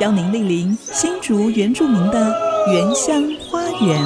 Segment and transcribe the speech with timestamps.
[0.00, 2.32] 邀您莅临新竹原住民的
[2.72, 4.00] 原乡花园。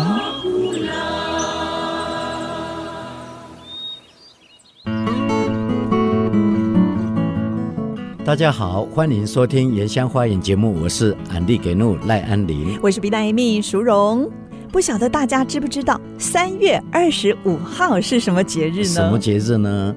[8.24, 14.30] 大家好，欢迎收听《原乡花园》节目，我是安迪给怒赖安林，我是比大 Amy 淑荣。
[14.70, 18.84] 不晓得大家知不知道三月二十五号是什么节日呢？
[18.84, 19.94] 什么节日呢？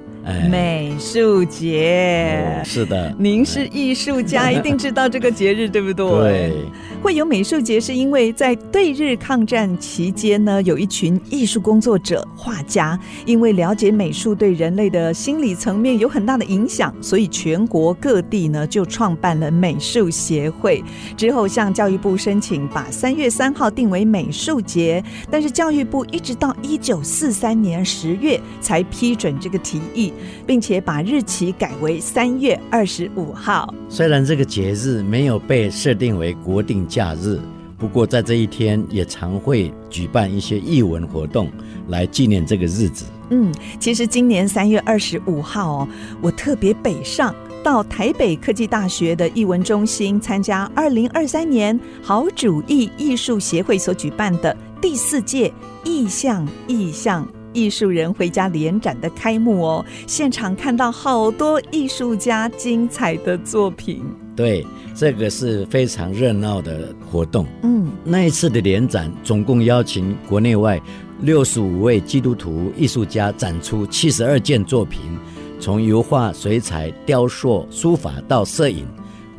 [0.50, 2.42] 美术节。
[2.60, 3.14] 哦，是的。
[3.18, 6.06] 您是艺术家， 一定知道这个节日，对不对？
[6.06, 6.52] 对。
[7.02, 20.82] 会有美术节，是因为在对日抗战期间呢，有一群艺术工作者、画家，因为了解美术对人类的心理层面有很大的影响，所以全国各地呢就创办了美术协会。
[21.16, 30.12] 之后向教育部申请，把三月三号定为美术节，但是教育部一直到一九四三年十月才批准这个提议。
[30.46, 33.72] 并且把日期改为三月二十五号。
[33.88, 37.40] 虽然这个节日没有被设定为国定假日，
[37.78, 41.50] 不过在这一天也常会举办一些艺文活动
[41.88, 43.04] 来纪念这个日子。
[43.30, 45.88] 嗯，其实今年三月二十五号哦，
[46.22, 57.26] 我特别北上到台北科技大学的艺文中心参加二零二三年好主义艺术协会所举办的第四届意象意象。
[57.56, 64.04] 艺术人回家联展的开幕哦，现场看到好多艺术家精彩的作品。
[64.36, 67.46] 对，这个是非常热闹的活动。
[67.62, 70.78] 嗯，那一次的联展总共邀请国内外
[71.22, 75.00] 六十五位基督徒艺术家展出七十二件作品，
[75.58, 78.86] 从油画、水彩、雕塑、书法到摄影。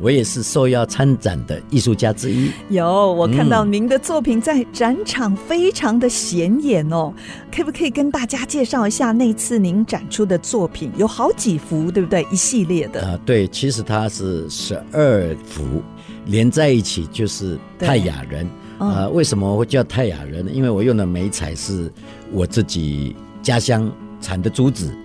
[0.00, 2.50] 我也是受邀参展的艺术家之一。
[2.68, 7.12] 有，我看到您的作品在展场非常的显眼哦。
[7.16, 10.92] 嗯、可不可以跟大家介绍一下那次您展出的作品？
[10.96, 12.24] 有好几幅，对不对？
[12.30, 13.00] 一系列的。
[13.00, 15.82] 啊、呃，对，其实它是十二幅
[16.26, 18.46] 连在一起，就是泰雅人。
[18.78, 20.52] 啊、嗯呃，为什么会叫泰雅人呢？
[20.52, 21.92] 因为我用的媒材是
[22.32, 24.96] 我自己家乡产的竹子。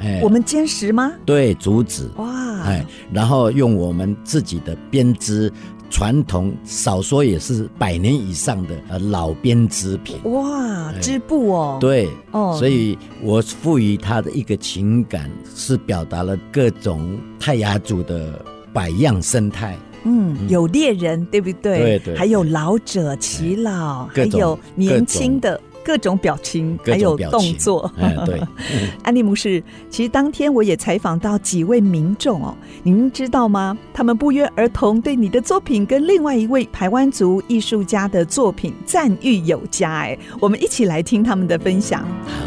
[0.00, 1.12] 哎，我们坚实吗？
[1.24, 2.10] 对，竹子。
[2.16, 2.43] 哇。
[2.64, 5.52] 哎，然后用我们自己的编织，
[5.90, 10.18] 传统少说也是百年以上的呃老编织品。
[10.24, 11.78] 哇，织布哦。
[11.80, 19.78] 对，哦，所以我赋予它的一个情感，是表达了各种泰雅族的百样生态。
[20.04, 21.78] 嗯，有猎人，对不对？
[21.78, 22.16] 对对。
[22.16, 25.60] 还有老者耆老，还有年轻的。
[25.84, 27.92] 各种表情，还有动作。
[27.96, 28.40] 嗯、对，
[29.04, 33.76] 安利牧师，其实当天我也采访到几位民众哦，您知道吗？
[33.92, 39.92] 他们不约而同对你的作品跟另外一位台湾族艺术家的作品赞誉有加。
[39.92, 42.02] 哎，我们一起来听他们的分享。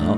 [0.06, 0.18] 好，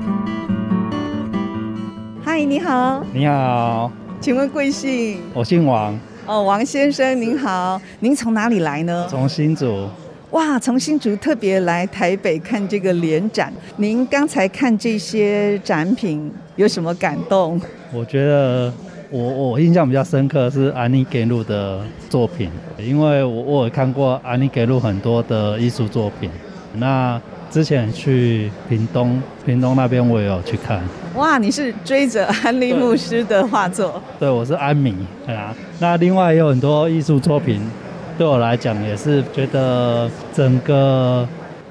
[2.24, 5.20] 嗨，你好，你好，请问贵姓？
[5.34, 5.98] 我姓王。
[6.26, 9.06] 哦，王先生您好，您从哪里来呢？
[9.10, 9.88] 从新竹。
[10.30, 17.60] 哇，从新竹特别来台北看这个联展，您刚才看这些展品有什么感动？
[17.92, 18.72] 我觉得
[19.10, 22.48] 我我印象比较深刻的是安妮给路的作品，
[22.78, 26.30] 因为我我有看过安妮给路很多的艺术作品。
[26.74, 27.20] 那
[27.50, 30.80] 之前去屏东，屏东那边我也有去看。
[31.16, 34.00] 哇，你是追着安利牧师的画作？
[34.20, 34.94] 对，我是安迷，
[35.26, 35.52] 对啊。
[35.80, 37.60] 那另外也有很多艺术作品。
[38.20, 41.26] 对我来讲，也是觉得整个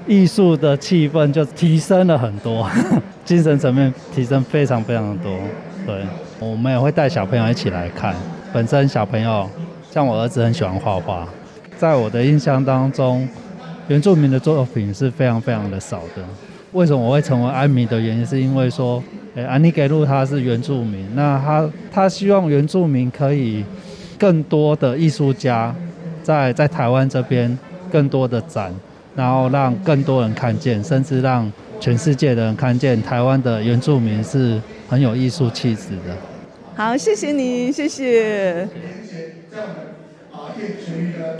[0.07, 2.67] 艺术的气氛就提升了很多，
[3.23, 5.31] 精神层面提升非常非常多。
[5.85, 6.01] 对，
[6.39, 8.15] 我们也会带小朋友一起来看。
[8.51, 9.47] 本身小朋友
[9.91, 11.27] 像我儿子很喜欢画画，
[11.77, 13.29] 在我的印象当中，
[13.87, 16.23] 原住民的作品是非常非常的少的。
[16.71, 19.03] 为什么我会成为安迷的原因，是因为说，
[19.35, 23.63] 诶，安妮给路他是原住民，那他他希望原住民可以
[24.17, 25.75] 更多的艺术家。
[26.23, 27.57] 在在台湾这边
[27.91, 28.73] 更多的展，
[29.15, 36.15] 然后让更多人看见，甚至让全世界的人看见台湾的原住民是很有艺术气质的。
[36.75, 38.67] 好，谢谢你，谢谢。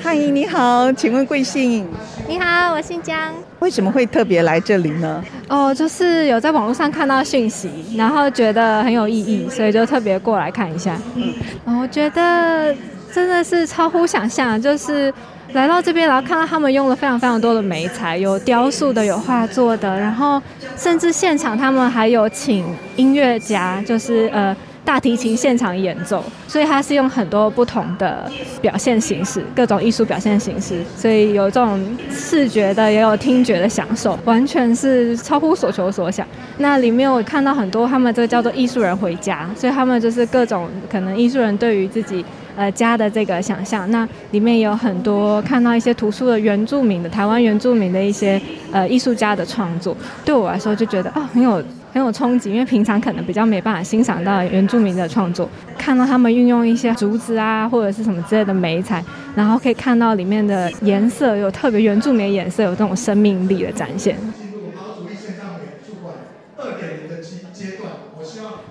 [0.02, 1.86] 嗨，你好，请问贵姓？
[2.28, 3.34] 你好，我姓江。
[3.60, 5.24] 为什么会特别来这里呢？
[5.50, 10.98] 哦，就是有在网络上看到讯息，然后觉得很有意义，所以就特别过来看一下。
[11.16, 12.74] 嗯，我觉得。
[13.14, 15.14] 真的是超乎想象，就是
[15.54, 20.42] 来到这边，然后看到他们用了非常非常多的美材，有雕塑的，有画作的，然后
[20.78, 22.66] 甚至现场他们还有请
[22.96, 24.56] 音乐家，就是呃。
[24.86, 28.30] 大提琴现场演奏，所以它是用很多不同的
[28.62, 31.80] 表现形式，各种艺术表现形式，所以有这种
[32.12, 36.26] 视觉的，也有听觉的享受，完全是超乎所求所想。
[36.58, 43.90] 那里面我看到很多他们这个叫做艺术人回家，所以他们就是各种可能艺术人对于自己呃家的这个想象。
[43.92, 48.42] 那里面有很多看到一些图书的原住民的台湾原住民的一些
[48.72, 49.96] 呃艺术家的创作，
[50.26, 51.64] 对我来说就觉得啊、哦、很有。
[52.00, 59.04] 很有冲击，因为平常可能比较没办法欣赏到原住民的创作，看到他们运用一些竹子啊或者是什么之类的美材，
[59.36, 64.18] 然后可以看到里面的颜色有特别原住民的颜色，有这种生命力的展现。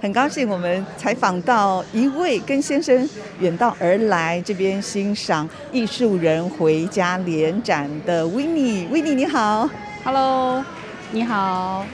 [0.01, 3.07] 很高兴我们采访到一位跟先生
[3.41, 9.69] 远道而来这边欣赏艺术人回家联展的 Winnie，Winnie 你好
[10.05, 10.65] ，Hello，
[11.11, 11.85] 你好。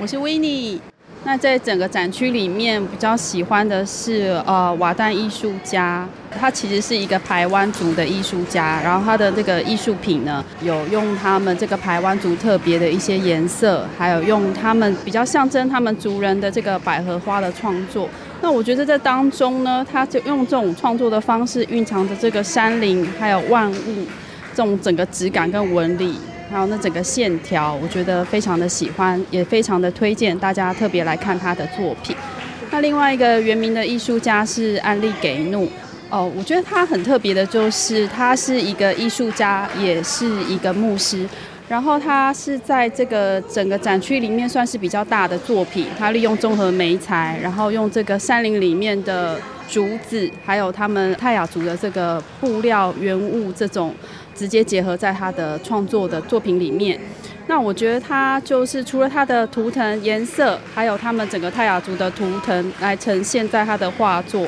[0.00, 0.80] 我是维尼。
[1.24, 18.08] 那在整个展区里面，比较喜欢的是呃瓦旦艺术家，他其实是一个排湾族的艺术家，然后他的这个艺术品呢，有用他们这个排湾族特别的一些颜色，还有用他们比较象征他们族人的这个百合花的创作。
[18.40, 24.06] 那我觉得这当中呢，他就用这种创作的方式，蕴藏着这个山林还有万物
[24.54, 26.16] 这种整个质感跟纹理。
[26.50, 32.16] 还有那整个线条，我觉得非常的喜欢，也非常的推荐大家特别来看他的作品。
[32.72, 35.70] 那另外一个原名的艺术家是安利给怒
[36.08, 41.24] 哦，我觉得他很特别的，就是他是一个艺术家，也是一个牧师。
[41.68, 53.94] 然后他是在这个整个展区里面算是比较大的作品，他利用综合媒材，然后用这个山林里面的竹子，还有他们泰雅族的这个布料原物这种。
[54.40, 56.98] 直接结合在他的创作的作品里面，
[57.46, 64.46] 那我觉得他就是除了他的图腾颜色，还有他们整个泰雅族的图腾来呈现在他的画作。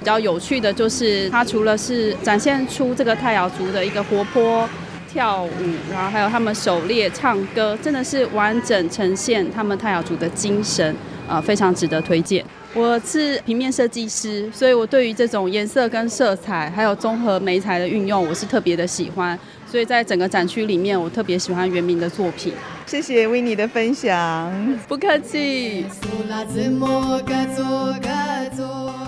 [0.00, 4.68] 比较有趣的就是，他除了是展现出这个泰雅族的一个活泼
[5.08, 5.50] 跳舞，
[5.92, 10.92] 然后还有他们狩猎、唱歌，真的是完整呈现他们泰雅族的精神，
[11.28, 12.44] 呃，非常值得推荐。
[12.74, 19.38] 我是平面设计师，所以我对于这种颜色跟色彩，还有综合媒材的运用，我是特别的喜欢。
[19.66, 22.52] 所以在整个展区里面，我特别喜欢袁明的作品。
[22.86, 25.86] 谢谢维尼的分享，不客气。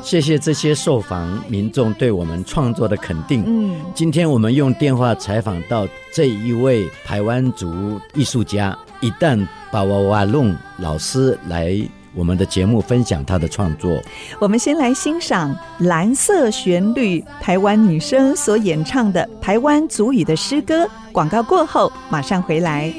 [0.02, 3.44] 谢谢这些受访民众对我们创作的肯定。
[3.46, 11.78] 嗯，今天我们用电话采访到这一位台湾族艺术家一旦巴瓦瓦弄老师来。
[12.14, 14.02] 我们的节目分享他的创作，
[14.40, 15.54] 我们先来欣赏
[15.86, 20.88] 《蓝色旋律》，台湾女生所演唱的台湾族语的诗歌。
[21.12, 22.92] 广告过后马上回来。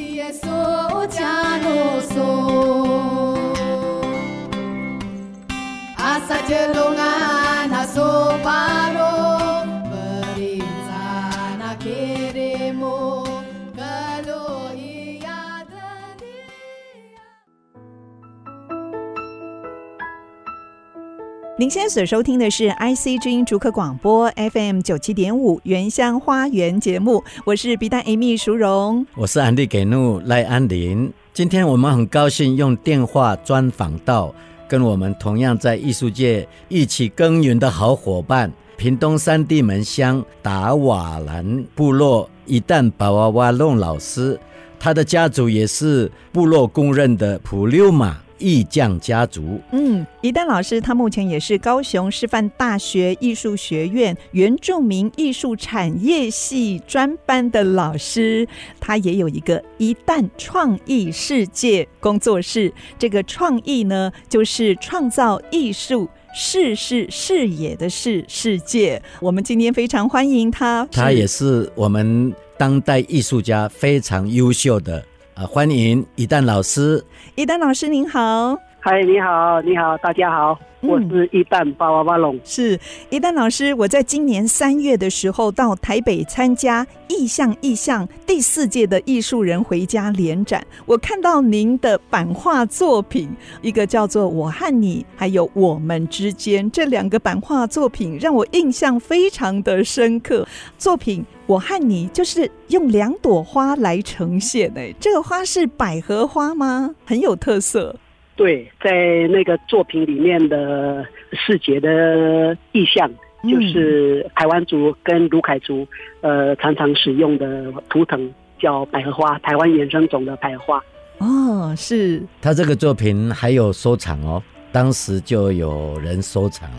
[21.62, 31.14] 您现在所收听的是 IC 之音竹科广播 FM 九七点五原乡花园节目，我是 B 站 Amy 淑荣，我是安利给怒赖安林。
[31.36, 34.34] 今天我们很高兴用电话专访到
[34.68, 44.40] 跟我们同样在艺术界一起耕耘的好伙伴，屏东三地门乡达瓦兰部落一旦巴娃娃弄老师，
[44.80, 48.18] 他的家族也是部落公认的普溜马。
[48.42, 58.48] 艺匠家族，嗯，一旦老师他目前也是高雄师范大学艺术学院原住民艺术产业系专班的老师，
[58.80, 62.74] 他也有一个一旦创意世界工作室。
[62.98, 69.02] 这个创意呢，就是创造艺术视是视野的视世界。
[69.20, 75.06] 我们今天非常欢迎他，他也是我们当代艺术家非常优秀的。
[75.34, 77.02] 啊，欢迎一旦老师。
[77.36, 82.40] 伊丹老师您好，嗨，你好，你好，大家好，嗯、我是一旦巴瓦巴隆。
[82.44, 82.80] 是
[83.12, 93.30] 一旦老师，我在今年三月的时候到台北参加意象意象第四届的艺术人回家联展，我看到您的版画作品，
[93.62, 100.48] 一个叫做《我和你》，还有《我们之间》这两个版画作品，让我印象非常的深刻。
[100.80, 101.24] 作品。
[101.48, 106.96] 我和你就是用两朵花来呈现哎，这个花是百合花吗？
[107.06, 107.94] 很有特色。
[108.42, 113.08] 对，在那个作品里面的视觉的意象，
[113.44, 115.88] 就是台湾族跟卢凯族
[116.22, 120.84] 呃常常使用的图腾叫百合花，台湾原生种的百合花。
[121.20, 122.24] 哦，是。
[122.42, 124.42] 他这个作品还有收藏哦。
[124.72, 126.78] 当时就有人收藏了。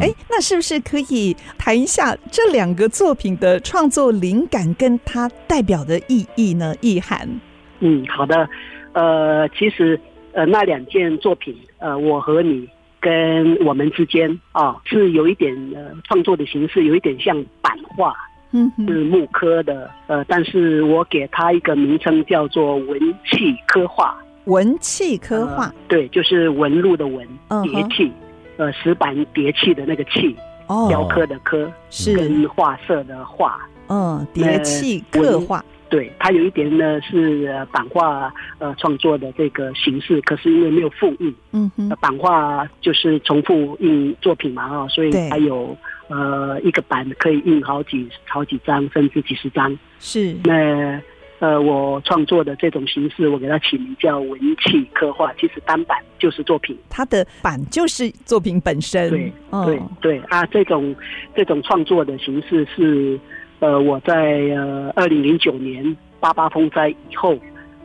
[0.00, 6.74] 哎、嗯，那是不是可以谈一下这两个作品的创作灵感跟它代表的意义呢？
[6.80, 7.28] 意涵？
[7.78, 8.48] 嗯，好的。
[8.94, 10.00] 呃，其实
[10.34, 12.68] 呃，那两件作品，呃，我和你
[13.00, 18.14] 跟我们之间啊，是有一点呃，创作的形式有一点像版画，
[18.52, 19.90] 嗯，是木刻的。
[20.08, 24.16] 呃，但是我给它一个名称叫做文气刻画。
[24.46, 27.26] 文气刻画、呃，对，就是纹路的纹，
[27.62, 28.12] 叠砌，
[28.56, 30.36] 呃，石板叠砌的那个砌，
[30.66, 45.76] 哦，雕刻的刻，是跟画色的画，嗯，叠砌刻画，对，它有一点呢是版画呃创作的这个形式，可是因为没有复印，嗯哼，版画就是重复印作品嘛，啊，所以它有
[46.08, 51.00] 呃一个版可以印好几好几张，甚至几十张，是那。
[51.40, 55.30] 呃，我创作的这种形式，我给它起名叫文气刻画。
[55.34, 59.10] 其实单版就是作品，它的版就是作品本身。
[59.10, 60.94] 对，哦、对，对啊，这种
[61.34, 63.18] 这种创作的形式是，
[63.64, 64.14] 呃，我在
[64.54, 67.34] 呃二零零九年八八风灾以后，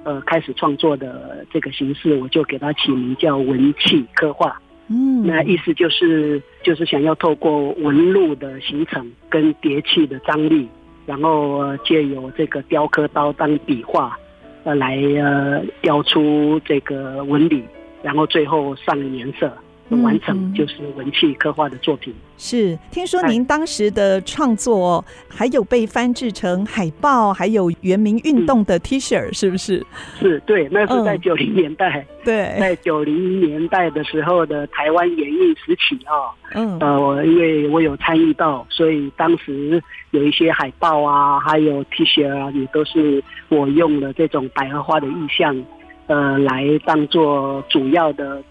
[0.04, 4.62] 呃，开始创作的这个形式，我就给它起名叫文气刻画。
[4.90, 10.68] 嗯，那意思就是就是想要透过纹路的形成跟叠砌的张力。
[11.06, 14.20] 然后借由这个雕刻刀当笔画，
[14.66, 17.64] 呃，来呃雕出这个纹理，
[18.04, 19.52] 然后最后上颜色。
[19.90, 22.14] 完成就是文气刻画的作品。
[22.38, 29.86] 是，听说您当时的创作还有被翻制成海报，还有原民运动的 T 恤，是不是？
[30.20, 32.06] 是，对，那是在九零年代。
[32.24, 36.32] 对，在九零年代的时候的台湾演艺时期啊。
[36.54, 36.78] 嗯。
[36.80, 39.82] 呃，我因为我有参与到，所以当时
[40.12, 45.62] 有一些海报啊，还有 T 恤啊，也都是我用了这种百合花的意象，
[46.08, 48.42] 呃，来当做主要的。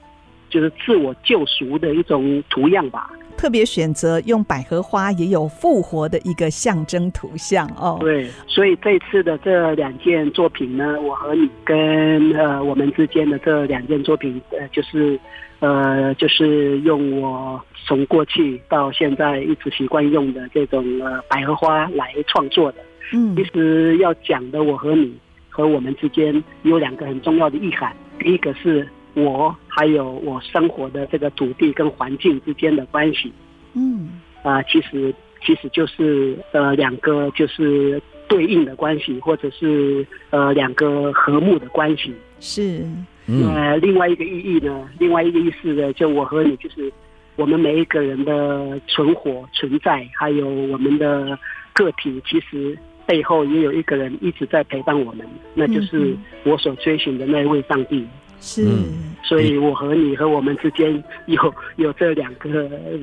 [0.48, 3.10] 就是自我救赎的一种图样吧。
[3.36, 7.96] 特别选择用百合花，也有复活的一个象征图像哦。
[8.00, 15.16] 对，所以这次的这两件作品呢，我和你跟呃我们之间的这两件作品，呃，就是
[15.60, 22.78] 呃就是用我从过去到现在一直习惯用的这种呃百合花来创作的。
[23.12, 25.16] 嗯，其实要讲的我和你
[25.48, 28.88] 和我们之间有两个很重要的意涵，第一个是。
[29.18, 33.32] 我还有我生活的这个土地跟环境之间的关系，
[33.74, 35.12] 嗯，啊、呃，其实
[35.44, 42.14] 其实就是呃两个就是对应的关系，或者是呃两个和睦的关系。
[42.38, 42.86] 是，
[43.26, 44.88] 那、呃、另外一个意义呢？
[45.00, 45.92] 另外一个意思呢？
[45.94, 46.92] 就我和你，就是
[47.34, 51.36] 我们每一个人的存活存在，还有我们的
[51.72, 58.06] 个体，其实背后也有一个人一直在陪伴我们，那就是我所追寻的那一位上帝。
[58.40, 62.48] 是、嗯，所以我和你和我们之间有有这两个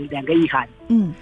[0.10, 0.68] 两个意涵。
[0.88, 1.14] 嗯，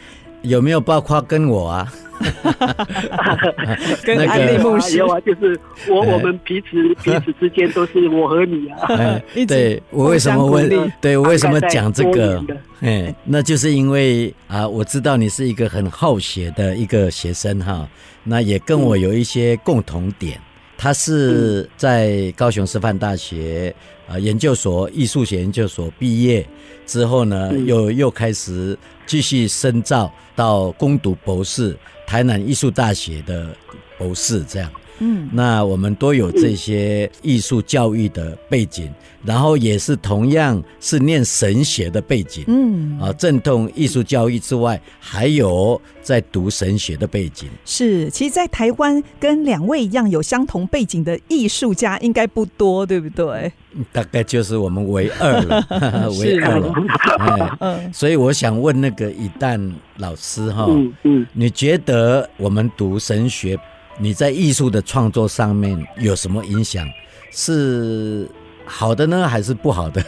[0.44, 1.92] 有没有包括跟我啊？
[4.06, 6.68] 跟安利牧师有啊，就是我我们彼此
[7.04, 9.20] 彼此之间都是我和你啊。
[9.48, 10.70] 对，我为什么问？
[11.02, 12.42] 对，我为什么讲这个？
[12.80, 17.86] 哎，那就是因为啊，我知道你是一个很好学的一个学生哈，
[18.24, 20.40] 那也跟我有一些共同点。
[20.78, 23.74] 他是在高雄师范大学
[24.08, 26.46] 呃研究所艺术学研究所毕业
[26.86, 33.56] 之后呢，又又开始继续深造到攻读博士，台南艺术大学的
[33.98, 34.72] 博士这样。
[35.04, 38.90] 嗯，那我们都有这些艺术教育的背景，
[39.26, 42.46] 然后也是同样是念神学的背景。
[42.48, 47.50] 嗯，啊，正统艺术教育之外，还有在读神学的背景。
[47.66, 53.52] 是，其实，在台湾跟两位一样有相同背景的艺术家应该不多，对不对？
[53.92, 55.66] 大概就是我们唯二了，
[56.22, 57.58] 唯二了。
[57.60, 59.60] 嗯，所以我想问那个以旦
[59.98, 63.60] 老师哈，嗯嗯，你觉得我们读神学？
[64.00, 66.88] 你在艺术的创作上面有什么影响？
[67.32, 68.28] 是
[68.66, 70.04] 好的呢，还是不好的？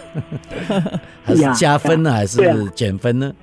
[1.23, 2.37] 还是加分呢，还是
[2.71, 3.33] 减分呢？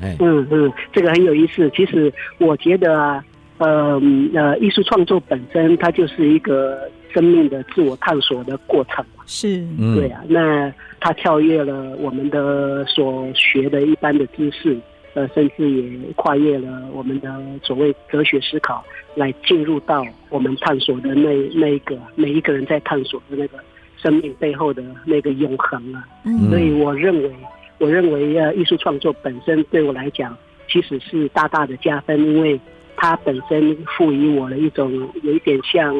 [0.00, 1.70] 哎，嗯嗯，这个很有意思。
[1.74, 3.24] 其实我觉得啊，
[3.58, 4.00] 呃
[4.34, 9.04] 呃，艺术创作本身它就是一个生命的自我探索的过程。
[9.26, 10.20] 是，对啊。
[10.28, 14.78] 那它跳跃了我们的所学的一般的知识。
[15.14, 17.28] 呃，甚至也跨越了我们的
[17.64, 18.84] 所谓哲学思考，
[19.18, 23.58] 来进入到我们探索的那那一个每一个人在探索的那个
[23.96, 26.06] 生命背后的那个永恒啊。
[26.24, 27.30] 嗯，所以我认为，
[27.78, 30.36] 我认为呃，艺术创作本身对我来讲，
[30.68, 32.60] 其实是大大的加分，因为
[32.96, 35.94] 它本身赋予我了一种有一点像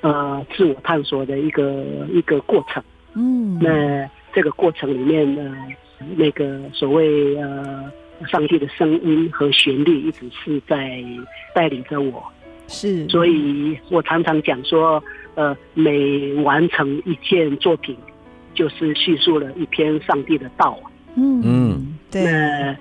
[0.00, 2.82] 呃自我探索的一个一个过程。
[3.14, 5.54] 嗯，那这个过程里面呢，
[6.16, 7.84] 那个所谓呃
[8.26, 11.04] 上帝的声音和旋律一直是在
[11.54, 12.24] 带领着我。
[12.66, 15.02] 是，所以我常常讲说，
[15.34, 17.96] 呃，每完成一件作品，
[18.54, 20.78] 就是叙述了一篇上帝的道。
[21.14, 22.24] 嗯嗯，对。
[22.24, 22.76] 那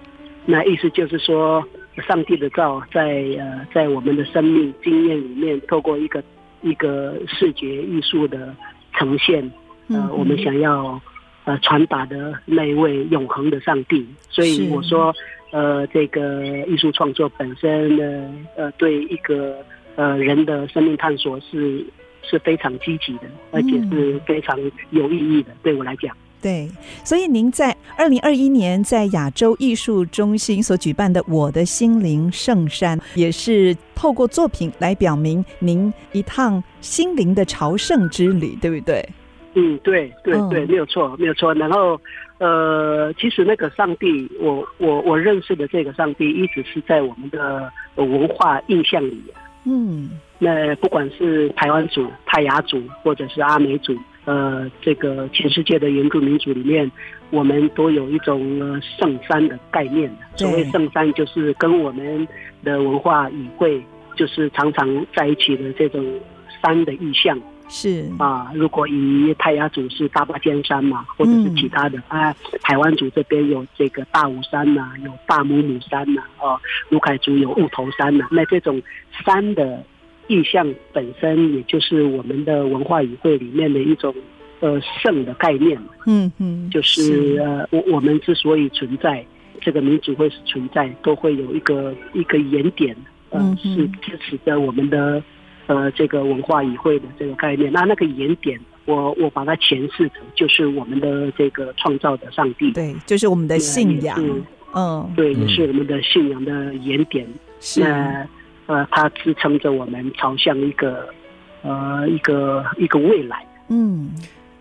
[0.45, 1.63] 那意思就是说，
[2.07, 6.23] 上帝的道在呃在我们的生命经验里面，透过一个
[6.61, 8.55] 一个视觉艺术的
[8.93, 9.51] 呈现，
[9.89, 10.99] 呃，我们想要
[11.43, 14.05] 呃传达的那一位永恒的上帝。
[14.29, 15.13] 所以我说。
[15.53, 19.55] 呃，这个艺术创作本身呢，呃，对一个
[19.95, 21.85] 呃人的生命探索是
[22.23, 25.51] 是非常积极的，而且是非常有意义的。
[25.51, 26.67] 嗯、对我来讲，对。
[27.03, 39.07] 所以您在二零二一年在亚洲艺术中心所举办的《我的心灵圣山》，也是透过作品来表明您一趟心灵的朝圣之旅，对不对？
[39.53, 41.53] 嗯，对对对，没有错，没有错。
[41.53, 42.01] 然后。
[42.43, 49.23] 呃，其实那个上帝，我我我认识的这个上帝，一直是在我们的文化印象里。
[49.65, 50.09] 嗯，
[50.39, 53.95] 那不管是台湾族、泰雅族，或者是阿美族，
[54.25, 56.91] 呃，这个全世界的原住民族里面，
[57.29, 58.37] 我们都有一种
[58.81, 60.13] 圣山的概念。
[60.35, 62.27] 所谓圣山，就是跟我们
[62.61, 63.81] 的文化语汇，
[64.17, 66.03] 就是常常在一起的这种
[66.61, 67.39] 山的意象。
[67.69, 78.81] 是啊，如果以泰雅族是大霸尖山嘛，或者是其他的、嗯、啊，台湾族这边有这个大武山呐、啊，有大母母山呐、啊，哦，卢凯族有雾头山呐、啊，那这种
[79.25, 79.83] 山的
[80.27, 84.13] 意象本身，也就是我们的文化语汇里面的一种
[84.59, 85.81] 呃圣的概念。
[86.05, 89.25] 嗯嗯，就是呃，我我们之所以存在，
[89.61, 92.95] 这个民族会是存在，都会有一个一个原点，
[93.31, 95.23] 呃，嗯、是支持着我们的。
[95.67, 104.19] 呃，这个文化语汇的这个概念，那那个原点，我我把它诠释成就是我们的这个创造的上帝，对，就是我们的信仰，
[104.75, 107.25] 嗯，对，也是我们的信仰的原点。
[107.61, 108.27] 是，那
[108.65, 111.07] 呃，它支撑着我们朝向一个
[111.61, 113.45] 呃一个一个未来。
[113.69, 114.11] 嗯，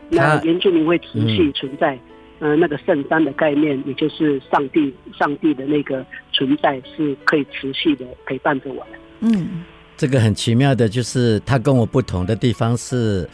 [0.09, 1.99] 那原住民会持续存在，
[2.39, 9.01] 嗯、呃，那个圣山的概念，也就是上帝上帝的那个存在是可以持续的陪伴着我们。
[9.21, 9.65] 嗯。
[10.03, 13.29] 这个很奇妙的，就是他跟我不同的地方是，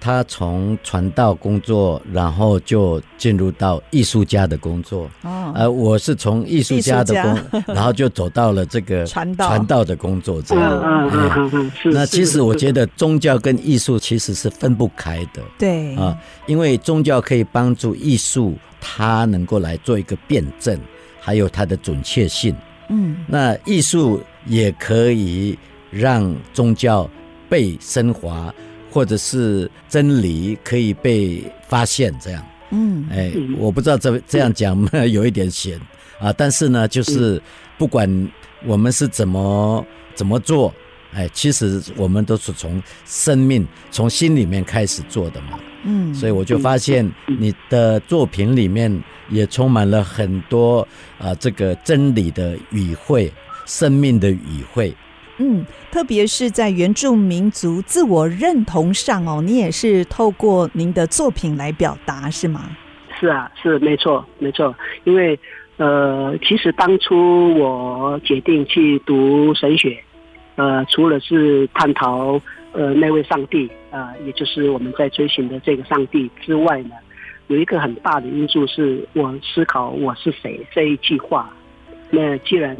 [0.00, 5.10] 他从传道工作，然后就进入到艺术家的工作。
[5.20, 10.40] 哦，而我是从艺术家的工，然后就走到了这个传道传道的工作。
[10.40, 15.42] 这样，嗯嗯嗯，那其实我觉得宗教跟艺术其实是分不开的。
[15.58, 20.80] 对啊，因为宗教可以帮助艺术，它能够来做一个辩证，
[21.20, 22.56] 还有它的准确性。
[22.88, 25.58] 嗯，那艺术也可以。
[25.96, 27.08] 让宗教
[27.48, 28.52] 被升华，
[28.90, 32.44] 或者是真理可以被发现，这样。
[32.70, 34.76] 嗯，哎，我不知道这这样讲
[35.10, 35.80] 有一点险
[36.20, 37.40] 啊，但是呢，就是
[37.78, 38.28] 不管
[38.64, 40.74] 我们是怎么怎么做，
[41.14, 45.60] 哎，其实我们都是从生命、从心里面开始做的嘛。
[45.84, 48.92] 嗯，所以我就发现你的作品里面
[49.30, 50.86] 也充满了很多
[51.18, 53.32] 啊，这个真理的语汇、
[53.64, 54.92] 生命的语汇。
[55.38, 62.70] 嗯，特别是在原住民族自我认同上哦，你也是透过您的作品来表达，是吗？
[63.20, 64.74] 是啊，是没错，没错。
[65.04, 65.38] 因为
[65.76, 69.98] 呃，其实当初我决定去读神学，
[70.54, 72.40] 呃，除了是探讨
[72.72, 76.92] 呃那位上帝啊，呃，也就是我们在追寻的这个上帝之外呢，
[77.48, 81.50] 有一个很大的因素是我思考我是谁这一句话。
[82.10, 82.76] 那既然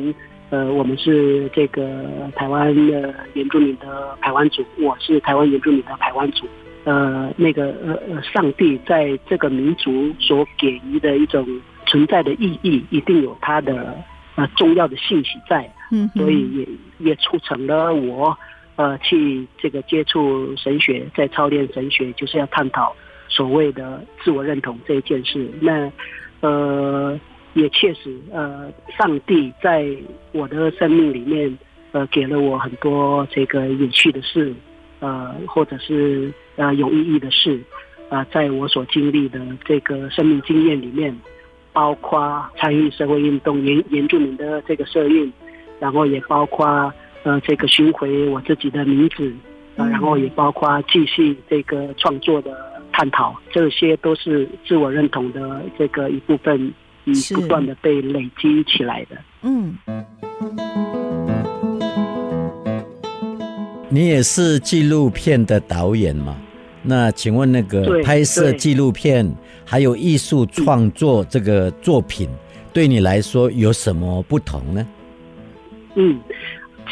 [0.48, 6.46] 呃，我们是这个台湾的原住民的排湾族，我是台湾原住民的排湾族。
[6.84, 11.44] 呃，那个呃呃，上帝在这个民族所给予的一种
[11.86, 13.96] 存在的意义，一定有它的
[14.36, 15.68] 呃重要的信息在。
[15.90, 18.38] 嗯，所以也也促成了我
[18.76, 22.94] 呃去这个接触神学，在操练神学，就是要探讨
[23.28, 25.50] 所谓的自我认同这一件事。
[25.60, 25.90] 那
[26.40, 27.18] 呃。
[27.56, 29.88] 也确实，呃，上帝在
[30.32, 31.58] 我的生命里面，
[31.92, 34.52] 呃，给了我很多这个有趣的事，
[35.00, 37.58] 呃，或者是呃有意义的事，
[38.10, 41.18] 啊、呃，在我所经历的这个生命经验里面，
[41.72, 45.32] 包括参与社会运动、原原住民的这个社运，
[45.80, 46.92] 然后也包括
[47.22, 49.32] 呃这个寻回我自己的名字，
[49.76, 52.54] 然后也包括继续这个创作的
[52.92, 56.70] 探讨，这些都是自我认同的这个一部分。
[57.14, 59.16] 是不断的被累积起来的。
[59.42, 59.76] 嗯，
[63.88, 66.36] 你也是纪录片的导演吗？
[66.88, 69.28] 那请问那个拍摄纪录片
[69.64, 72.28] 还有艺术创作这个作品，
[72.72, 74.86] 对你来说有什么不同呢？
[75.96, 76.20] 嗯，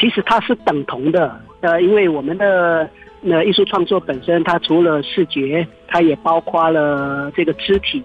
[0.01, 2.91] 其实它是等同的，呃，因为我们的
[3.23, 8.03] 呃艺术创作本身，它除了视觉，它也包括了这个肢体，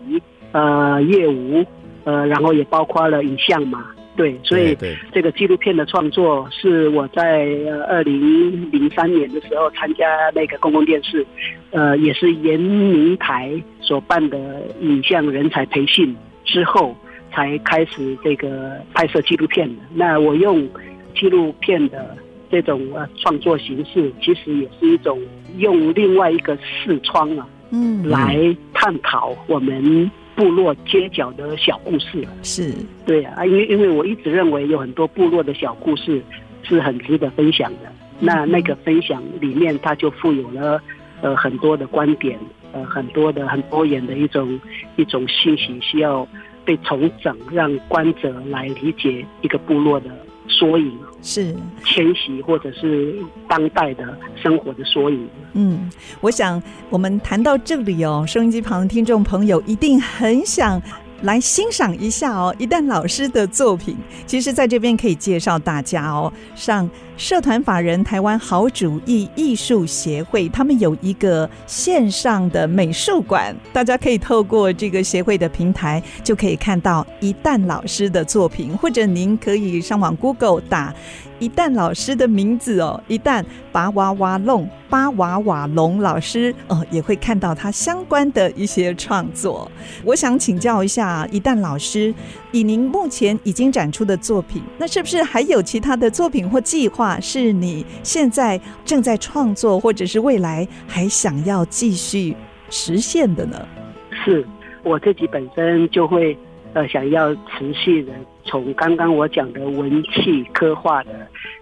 [0.51, 1.65] 呃，乐舞，
[2.09, 3.85] 呃，然后也包括了影像嘛。
[4.15, 4.75] 对，所以
[5.13, 11.25] 这个纪录片的创作是我在呃二零零三年的时候参加那个公共电视，
[11.71, 16.93] 呃，也是延明台所办的影像人才培训之后，
[17.31, 19.81] 才开始这个拍摄纪录片的。
[19.93, 20.67] 那我用
[21.15, 22.17] 纪录片的
[22.51, 25.17] 这种呃创作形式，其实也是一种
[25.59, 30.11] 用另外一个视窗啊，嗯，来探讨我们。
[30.39, 32.25] 部落街角的小故事。
[32.43, 32.73] 是。
[33.05, 36.23] 对啊，因为因为我一直认为有很多部落的小故事
[36.63, 37.91] 是很值得分享的。
[38.21, 40.81] 那那个分享里面，它就富有了
[41.21, 42.39] 呃很多的观点，
[42.71, 44.57] 呃很多的很多元的一种
[44.95, 46.25] 一种信息，需要
[46.63, 50.09] 被重整，让观者来理解一个部落的
[50.49, 50.97] 缩影。
[51.21, 53.13] 是迁徙，或者是
[53.45, 55.27] 当代的生活的缩影。
[55.51, 55.89] 嗯，
[56.21, 60.81] 我想我们谈到这里哦，收音机旁的听众朋友一定很想
[61.23, 63.97] 来欣赏一下哦，一旦老师的作品。
[64.25, 80.95] 其实，在这边可以介绍大家哦，上社团法人台湾好主意艺术协会，他们有一个线上的美术馆，大家可以透过这个协会的平台，就可以看到一旦老师的作品，或者您可以上网 Google 打。
[81.39, 89.71] 一旦老师的名字哦，一旦巴娃娃弄巴娃娃龙老师哦，也会看到他相关的一些创作。
[90.03, 92.13] 我想请教一下一旦老师，
[92.51, 102.35] 以您目前已经展出的作品，那是不是还有其他的作品或计划是你现在正在创作，或者是未来还想要继续
[102.69, 103.65] 实现的呢？
[104.25, 104.45] 是
[104.83, 106.37] 我自己本身就会
[106.73, 108.11] 呃想要持续的。
[108.45, 111.11] 从刚刚我讲的文气刻画的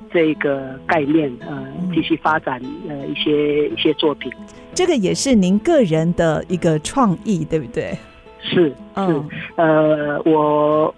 [0.09, 4.31] 这个概念，呃，继续发展呃一些一些作品。
[4.73, 7.97] 这个也是您个人的一个创意，对不对？
[8.41, 9.21] 是是，
[9.55, 10.93] 呃，我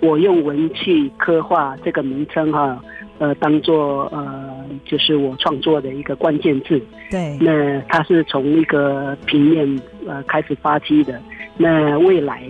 [0.00, 2.80] 我用文气刻画这个名称哈，
[3.24, 6.80] 呃，当做呃就是我创作的一个关键字。
[7.10, 11.20] 对，那它是从一个平面呃开始发迹的。
[11.56, 12.42] 那未来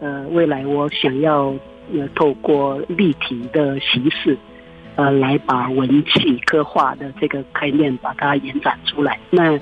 [0.00, 1.54] 呃未来我想要。
[1.96, 4.36] 呃，透过立体的形式，
[4.96, 9.20] 呃，来把文气刻画的这个概念把它延展出来。
[9.30, 9.56] 那，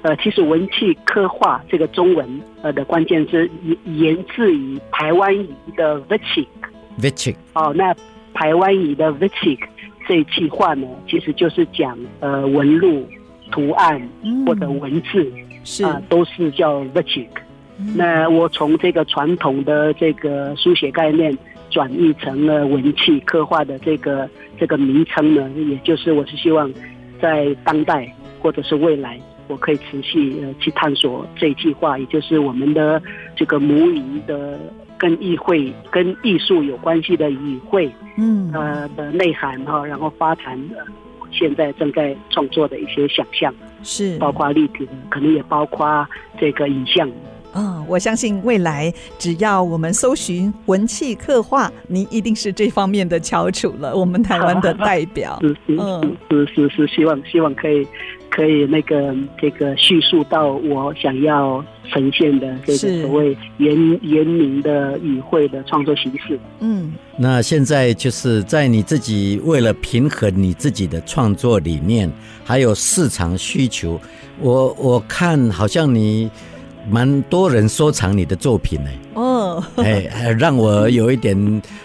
[0.00, 2.26] 呃，其实文气刻画这个中文
[2.62, 3.46] 呃的关键字
[3.84, 7.36] 源自于台湾语的 Vichik，Vichik。
[7.52, 7.94] 哦，那
[8.32, 9.58] 台湾语的 Vichik
[10.06, 13.06] 这一句话呢，其实就是讲呃纹路、
[13.50, 14.00] 图案
[14.46, 17.28] 或者文字，啊、都是叫 Vichik。
[17.94, 21.36] 那我从这个传统的这个书写概念。
[21.68, 26.72] 转译成了文气刻画的这个这个名称呢，也就是我是希望
[27.20, 33.02] 在当代或者是未来，我可以持续呃去探索这一句话，也就是我们的
[33.34, 34.58] 这个母语的
[34.98, 40.84] 跟议会跟艺术有关系的语汇，嗯呃的内涵哈，然后发展呃
[41.30, 46.06] 现在正在创作的一些想象，是包括立体的，可能也包括
[46.38, 47.10] 这个影像。
[47.58, 53.96] 嗯，我相信未来只要我们搜寻文气刻画，您一定是这方面的翘楚了。
[53.96, 55.56] 我们台湾的 代表，是
[56.28, 57.86] 是是是是，希望希望可以
[58.36, 66.38] 可以那个这个叙述到我想要呈现的这个所谓原原名的语汇的创作形式。
[66.60, 72.12] 嗯，那现在就是在你自己为了平衡你自己的创作理念，
[72.44, 73.98] 还有市场需求，
[74.38, 76.30] 我我看好像你。
[76.88, 80.06] 蛮多人收藏你的作品呢，哦，哎，
[80.38, 81.36] 让我有一点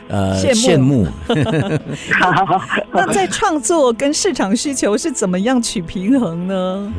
[0.07, 1.07] 呃羡慕。
[2.93, 6.93] 那在创作跟市场需求是怎么样取平衡呢？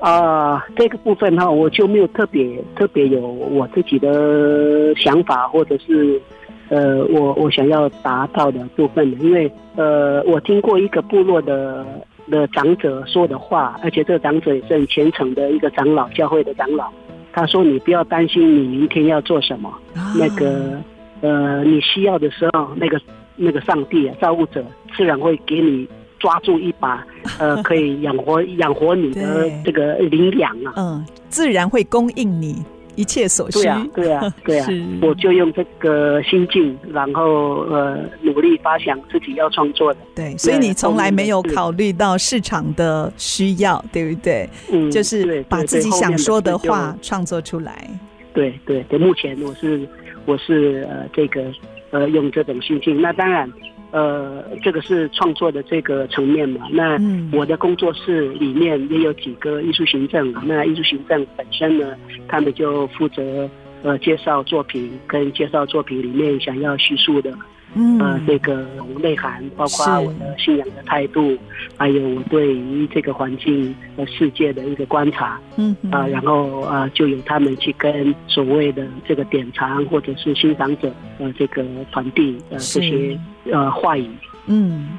[0.00, 6.20] 啊、呃，这个部分哈，我就没有特别特别有我自己的想法，或者是
[6.68, 11.86] 呃，我我想要达到的部分，因为呃，我听过一个部落的
[12.30, 16.90] 的长者说的话，而且这个长者也是很虔诚的一个长老，教会的长老。
[17.34, 19.68] 他说：“你不要担心，你明天要做什么。
[19.94, 20.80] 啊、那个，
[21.20, 23.00] 呃，你需要的时候，那个
[23.34, 24.64] 那个上帝啊，造物者
[24.96, 25.88] 自然会给你
[26.20, 27.04] 抓住一把，
[27.40, 30.72] 呃，可以养活养活你的这个灵粮啊。
[30.76, 32.62] 嗯，自然会供应你
[32.96, 33.62] 一切所需。
[33.62, 34.68] 对啊，对啊， 对啊，
[35.02, 40.00] 我就用这个心境，然后呃，努力发想自己要创作的。
[40.14, 44.48] 对，所以你从来没有考虑到市场的需要，对不对？
[44.72, 47.88] 嗯，就是把自己想说的话创作出来。
[48.32, 49.86] 对对对，目前我是
[50.26, 51.42] 我是呃这个
[51.90, 53.50] 呃用这种心境，那当然。
[53.94, 56.66] 呃，这个是创作的这个层面嘛。
[56.72, 56.98] 那
[57.32, 61.94] 我的工作室里面也有几个艺术行政，那艺术行政本身呢，
[62.26, 63.48] 他们就负责
[63.84, 67.32] 呃介绍作品，跟介绍作品里面想要叙述的。
[67.74, 68.66] 嗯，呃，这个
[69.00, 71.36] 内涵包括我的信仰的态度，
[71.76, 75.40] 还有我对于这个环境和世界的一个观察。
[75.56, 83.18] 嗯啊、呃，然后啊、呃，就由他们去跟所谓的这个典藏或者是欣赏者呃这个传递呃这些
[83.50, 84.08] 呃话语。
[84.46, 84.90] 嗯，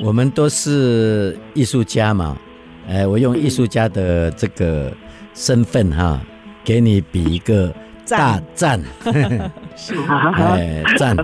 [0.00, 2.36] 我们都是艺术家嘛，
[2.88, 4.92] 哎，我用艺术家的这个
[5.34, 6.20] 身份哈，
[6.62, 7.74] 给你比一个。
[8.10, 8.80] 大赞，
[9.78, 9.94] 是。
[10.34, 11.16] 哎赞，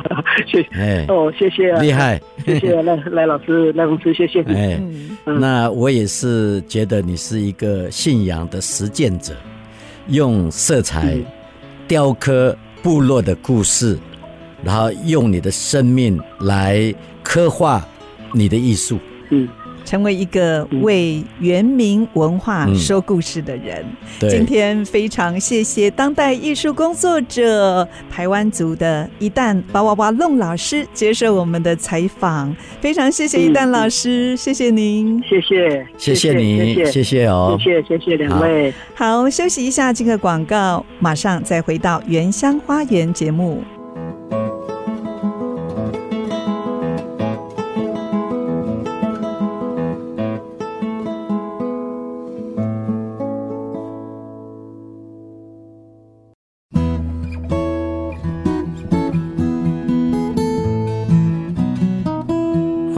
[0.47, 4.41] 谢哎哦谢谢厉害，谢谢 赖赖老师赖老师谢谢。
[4.45, 4.81] 哎，
[5.25, 9.35] 那我也是觉得你是一个信仰的实践者，
[10.07, 11.19] 用色彩
[11.89, 13.99] 雕刻部落的故事，
[14.63, 17.85] 然后用你的生命来刻画
[18.33, 18.99] 你的艺术，
[19.31, 19.49] 嗯。
[19.85, 23.85] 成为一个为原民文化说故事的人。
[24.21, 32.55] 嗯、今天非常谢谢当代艺术工作者台湾族的一旦巴哇哇弄老师接受我们的采访。
[32.81, 38.73] 非常谢谢一旦老师，嗯、谢谢您，谢谢，谢谢你，谢谢哦，谢谢谢谢两位。
[38.95, 43.63] 好，休息一下这个广告，马上再回到原乡花园节目。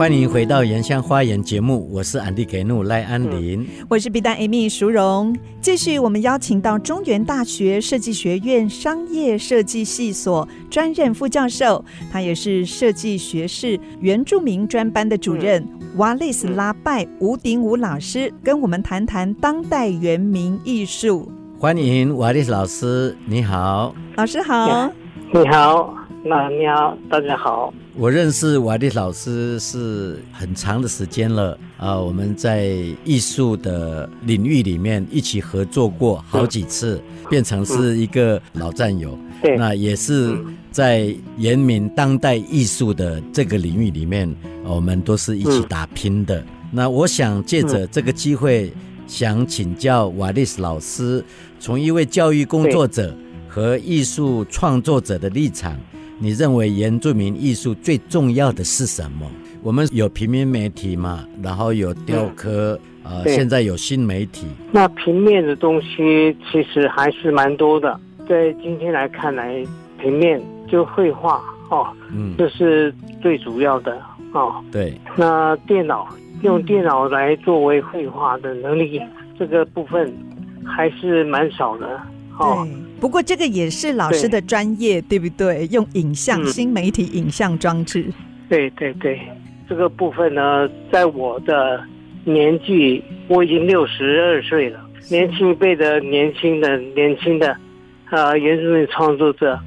[0.07, 5.37] 欢迎回到《原乡花园》节目，我是安迪给怒赖安林，我是 B 站 Amy 淑荣。
[5.59, 15.67] 继续，我们邀请到中原大学设计学院商业设计系所专任副教授，他也是设计学士原住民专班的主任
[15.97, 21.29] 瓦利斯拉拜吴鼎武老师，跟我们谈谈当代原民艺术。
[21.59, 24.89] 欢迎瓦利斯老师，你好，老师好，
[25.33, 25.93] 你好，
[26.23, 27.73] 那你好，大家好。
[27.99, 32.67] 我认识瓦利老师是很长的时间了啊，我们在
[33.03, 39.17] 艺术的领域里面一起合作过好几次，变成是一个老战友。
[39.41, 40.37] 对，那也是
[40.71, 44.31] 在原民当代艺术的这个领域里面，
[44.63, 46.45] 我们都是一起打拼的。
[46.71, 48.71] 那我想借着这个机会，
[49.07, 51.25] 想请教瓦利老师，
[51.59, 53.11] 从一位教育工作者
[53.47, 55.75] 和艺术创作者的立场。
[56.19, 59.29] 你认为原住民艺术最重要的是什么？
[59.61, 64.47] 我们有平面媒体嘛，然后有雕刻，呃，现在有新媒体。
[64.71, 67.99] 那平面的东西其实还是蛮多的。
[68.27, 69.63] 在今天来看来，
[69.99, 74.01] 平面就绘画哦，嗯，这是最主要的
[74.33, 74.63] 哦。
[74.71, 74.93] 对。
[75.15, 76.07] 那电脑
[76.41, 79.01] 用电脑来作为绘画的能力，
[79.37, 80.13] 这个部分
[80.65, 81.99] 还是蛮少的。
[82.39, 82.67] 哦，
[82.99, 85.67] 不过这个也是老师的专业，对，对不对？
[85.67, 88.05] 用影像、嗯、新媒体影像装置。
[88.49, 89.19] 对对对，
[89.69, 91.83] 这个部分呢，在我的
[92.25, 94.79] 年纪，我已经六十二岁了。
[95.09, 97.55] 年轻一辈的年轻的年轻的，
[98.09, 99.59] 呃，原住民创作者，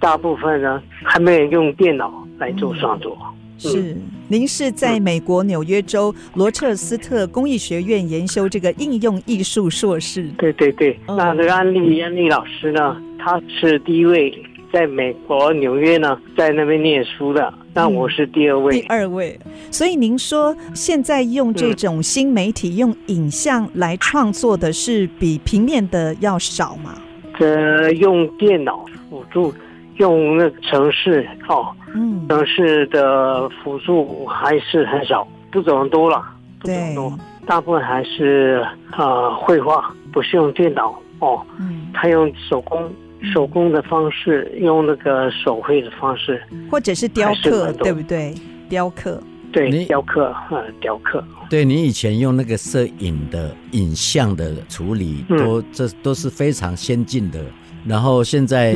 [0.00, 3.16] 大部分呢还没有用电脑来做创作。
[3.20, 3.96] 嗯是，
[4.28, 10.28] 您是在美国纽约州罗彻斯特工艺学院研修这个应用艺术硕士。
[10.38, 14.32] 对对对，那这个安利安利老师呢，他是第一位
[14.72, 17.52] 在美国纽约呢，在那边念书的。
[17.74, 18.80] 那我是第二位。
[18.80, 19.38] 第二位。
[19.70, 27.00] 所以您说现在用这种新媒体用影像来创作的是比平面的要少吗？
[27.38, 29.54] 这用电脑辅助。
[30.02, 36.20] 用那个城市哦，嗯，城市的辅助还是很少，不怎么多了，
[36.58, 38.66] 不怎么多，大部分还是
[38.98, 42.90] 呃绘画，不是用电脑哦，嗯，他用手工
[43.32, 48.34] 手工的方式，嗯，用那个手绘的方式，或者是雕刻，对不对？
[48.68, 51.22] 雕刻，对，雕刻，呃，雕刻。
[51.48, 57.38] 对，你以前用那个摄影的影像的处理，都，嗯，这都是非常先进的，
[57.86, 58.74] 然后现在。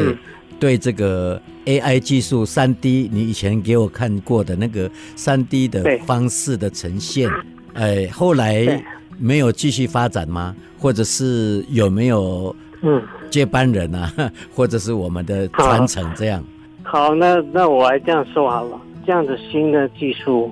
[0.57, 7.31] 嗯对这个 AI 技术、三 D，你以前给我看过的那个三 D 的方式的呈现，
[7.75, 8.83] 哎，后来
[9.19, 10.57] 没有继续发展吗？
[10.79, 14.11] 或者是有没有嗯接班人啊，
[14.55, 16.43] 或者是我们的传承这样。
[16.83, 20.51] 好，那那我还这样说好了，这样的新的技术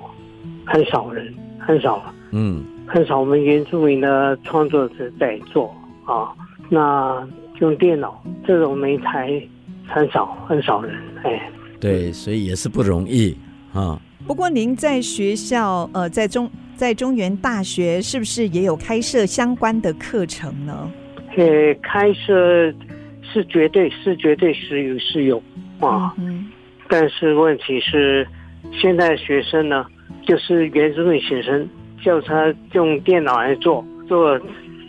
[0.65, 3.19] 很少人，很少，嗯，很少。
[3.19, 5.73] 我们原住民的创作者在做
[6.05, 6.29] 啊，
[6.69, 7.27] 那
[7.59, 9.41] 用电脑这种媒材
[9.87, 13.37] 很少，很少人，哎，对，所以也是不容易
[13.73, 13.99] 啊。
[14.27, 20.91] 不过您在学校，呃，在中在中原大学，是不是也有开设相关的课程呢？
[21.37, 22.73] 呃，开设
[23.21, 25.37] 是绝对是绝对是有是有
[25.79, 26.47] 啊，嗯，
[26.87, 28.27] 但是问题是，
[28.71, 29.85] 现在学生呢，
[30.25, 31.67] 就是原住民学生，
[32.03, 34.39] 叫他用电脑来做做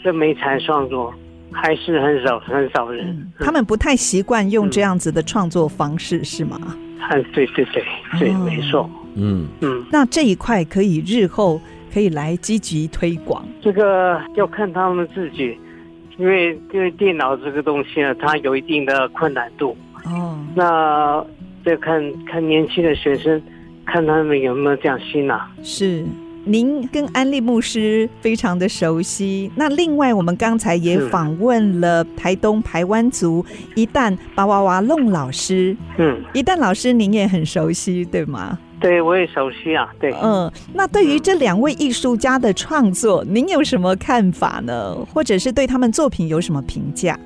[0.05, 1.13] 这媒材创作，
[1.57, 6.59] 还是很少很少人，嗯，他们不太习惯用这样子的创作方式，嗯，是吗？
[7.01, 7.83] 啊，对对对
[8.19, 8.91] 对，哦，没错。
[9.15, 11.59] 嗯嗯，那这一块可以日后
[11.93, 13.47] 可以来积极推广。
[13.63, 15.57] 这个要看他们自己，
[16.19, 19.75] 因为因为电脑这个东西呢，它有一定的困难度。
[20.05, 21.25] 哦，那
[21.65, 23.43] 要看看年轻的学生，
[23.87, 25.51] 看他们有没有这样心啊。
[25.63, 26.05] 是。
[26.49, 29.51] 您跟安利牧师非常的熟悉。
[29.57, 35.77] 那另外，我们刚才也访问了台东排湾族一旦巴娃娃弄老师。
[35.99, 38.57] 嗯，一旦老师您也很熟悉，对吗？
[38.79, 39.93] 对，我也熟悉啊。
[39.99, 44.95] 对，嗯，那对于这两位艺术家的创作，您有什么看法呢？
[45.13, 47.19] 或者是对他们作品有什么评价？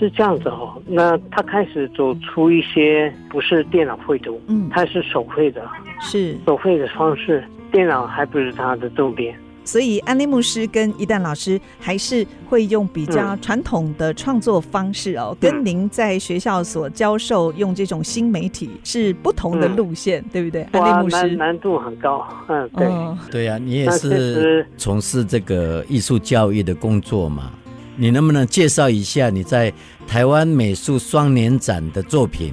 [0.00, 0.82] 是这样子哦。
[0.84, 5.62] 那他开始走出一些不是电脑绘图，嗯，他是手绘的，
[6.00, 6.36] 是。
[6.44, 7.44] 手绘的方式。
[7.72, 9.32] 电脑还不是他的重点，
[9.64, 20.62] 所以安利牧师跟一旦老师还是会用比较传统的创作方式哦，嗯、跟您在学校所教授用这种新媒体是不同的路线，嗯、对不对？
[20.72, 21.16] 安利牧师。
[21.16, 27.52] 难难度很高，嗯，对，嗯、对呀、啊，你也是从事这个艺术教育的工作嘛，
[28.00, 29.70] 你能不能介绍一下你在
[30.08, 32.50] 台湾美术双年展的作品，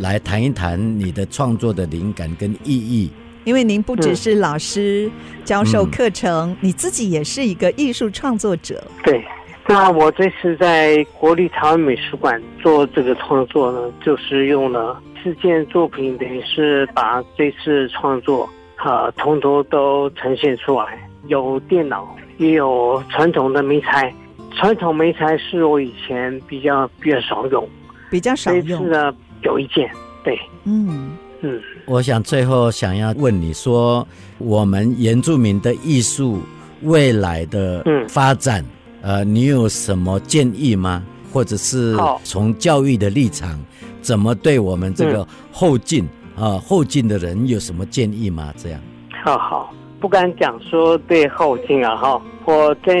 [0.00, 3.08] 来谈一谈你的创作的灵感跟意义？
[3.44, 8.82] 因为您不只是老师、嗯、教授课程，嗯、你自己也是一个艺术创作者。
[9.04, 9.24] 对，
[9.68, 21.08] 那我这次在国立台湾美术馆做这个创作呢，就是用了四件作品，等于是把这次创作啊，统统都呈现出来。
[21.28, 24.12] 有电脑，也有传统的媒材。
[24.56, 27.68] 传统媒材是我以前比较比较少用，
[28.10, 28.66] 比较少用。
[28.66, 29.90] 这次呢，有一件，
[30.24, 31.16] 对，嗯。
[31.40, 34.04] 嗯，我想最后想要问你说，
[34.38, 36.40] 我们原住民的艺术
[36.82, 38.60] 未来的发展，
[39.02, 41.00] 嗯、呃，你有什么建议吗？
[41.32, 43.56] 或者是从教育的立场，
[44.00, 46.02] 怎么对我们这个后进
[46.34, 48.52] 啊、嗯呃、后进的人有什么建议吗？
[48.56, 48.80] 这样，
[49.22, 52.94] 好好，不敢讲说对后进啊哈，我在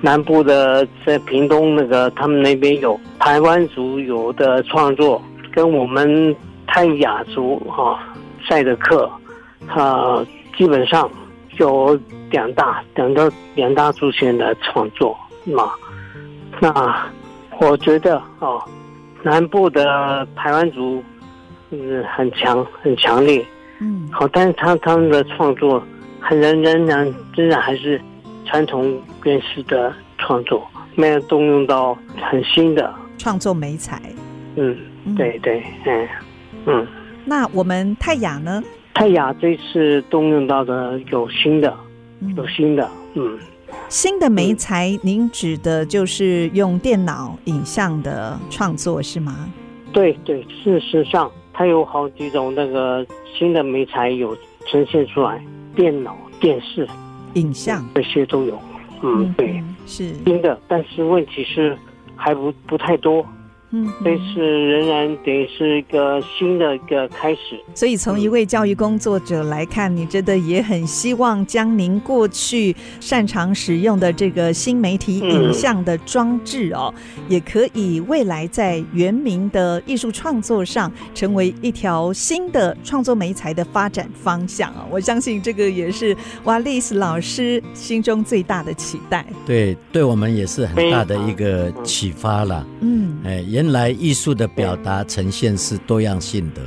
[0.00, 6.34] 南部的在屏东那个，他们那边有台湾族有的创作，跟我们。
[6.72, 7.98] 泰雅族哈
[8.48, 9.10] 赛德克，
[9.66, 10.24] 他
[10.56, 11.10] 基本上
[11.58, 11.98] 有
[12.30, 15.72] 两大两个两大族群的创作嘛。
[16.60, 17.04] 那
[17.58, 18.62] 我觉得哦，
[19.24, 21.02] 南部的台湾族
[21.72, 23.44] 嗯很强很强烈，
[23.80, 25.82] 嗯，好，但是他他们的创作
[26.20, 28.00] 很仍仍然仍然还是
[28.50, 34.02] 传统原始的创作，没有动用到很新的创作美材。
[34.56, 34.76] 嗯，
[35.16, 36.08] 对对，嗯。
[36.66, 36.86] 嗯，
[37.24, 38.60] 那我们泰雅呢？
[38.92, 41.72] 泰雅这次动用到的有新的，
[42.36, 43.38] 有新的，嗯，
[43.88, 49.48] 新的媒材，您指的就是用电脑影像的创作是吗？
[49.92, 53.06] 对对，事实上它有好几种那个
[53.38, 54.36] 新的媒材有
[54.66, 55.40] 呈现出来，
[55.76, 56.86] 电脑、电视、
[57.34, 57.84] 影像。
[57.94, 58.60] 这些都有，
[59.02, 60.14] 嗯，对，是。
[60.24, 61.76] 新的，但是问题是
[62.16, 63.26] 还不不太多。
[63.72, 67.60] 嗯，这是仍然得是一个新的一个开始。
[67.74, 84.84] 所以从一位教育工作者来看，你真的也很希望将您过去擅长使用的这个新媒体影像的装置哦，嗯、也可以未来在原名的艺术创作上成为一条新的创作媒材的发展方向啊！
[84.90, 89.24] 我相信这个也是瓦利斯老师心中最大的期待。
[89.46, 92.66] 对，对我们也是很大的一个启发了。
[92.80, 96.62] 嗯，哎，原来艺术的表达呈现是多样性的，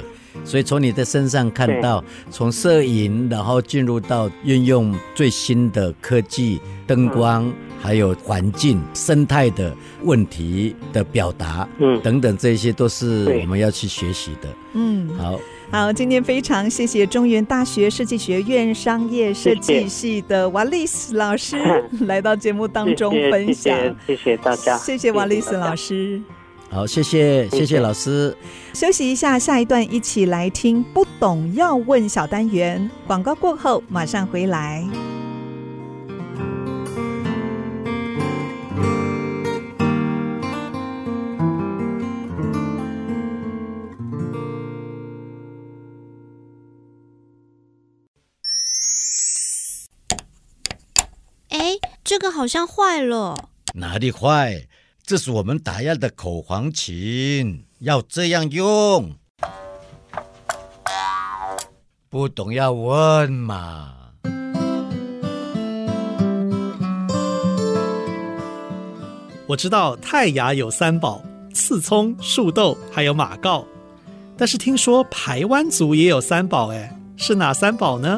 [0.45, 14.49] 所以从你的身上看到，从摄影，然后进入到运用最新的科技、灯光，还有环境生态的问题的表达，嗯，等等，这些都是我们要去学习的。
[14.75, 15.39] 嗯，好，
[15.71, 21.57] 好，今天非常谢谢中原大学设计学院商业设计系的瓦利斯老师
[22.05, 23.75] 来到节目当中分享，
[24.05, 26.21] 谢谢，谢谢大家，谢谢瓦利斯老师。
[26.73, 28.35] 好，谢谢，谢谢老师。
[28.73, 32.89] 休息一下，下一段一起来听不懂要问小单元。
[33.05, 34.83] 广告过后马上回来。
[51.49, 53.49] 哎，这个好像坏了。
[53.75, 54.67] 哪里坏？
[55.05, 59.13] 这是我们打样的口簧琴，要这样用。
[62.09, 63.95] 不懂要问嘛。
[69.45, 71.21] 我知道泰雅有三宝：
[71.53, 73.67] 刺葱、树豆，还有马告。
[74.37, 78.17] 但是听说排湾族也有三宝，哎，是哪三宝呢？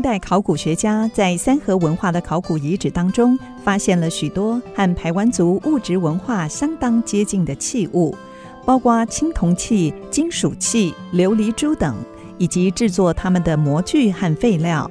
[0.00, 8.16] 代考古学家在三河文化的考古遗址当中，发现了许多和排湾族物质文化相当接近的器物，
[8.64, 11.96] 包括青铜器、金属器、琉璃珠等，
[12.38, 14.90] 以及制作它们的模具和废料。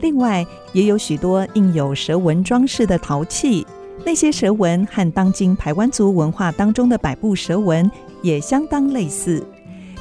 [0.00, 3.66] 另外，也有许多印有蛇纹装饰的陶器，
[4.04, 7.90] 那些蛇纹和当今排湾族文化当中的百步蛇纹
[8.22, 9.44] 也相当类似。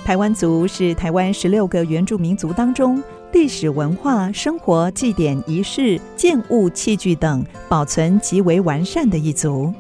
[0.06, 9.72] 排湾族是台湾十六个原住民族当中，历史文化、生活、祭典、仪式、建物、器具等保存极为完善的一族，